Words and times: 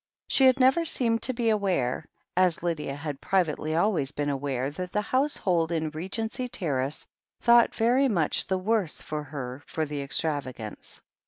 She 0.29 0.47
had 0.47 0.59
never 0.59 0.83
seemed 0.83 1.21
to 1.21 1.33
be 1.33 1.49
aware, 1.49 2.05
as 2.35 2.63
Lydia 2.63 2.95
had 2.95 3.21
privately 3.21 3.75
always 3.75 4.11
been 4.11 4.29
aware, 4.31 4.71
that 4.71 4.91
the 4.91 5.01
household 5.03 5.71
in 5.71 5.91
Regency 5.91 6.47
Terrace 6.47 7.05
thought 7.41 7.75
very 7.75 8.07
much 8.07 8.47
the 8.47 8.57
worse 8.57 9.01
of 9.01 9.09
her 9.27 9.61
for 9.67 9.85
the 9.85 10.01
extravagance. 10.01 11.01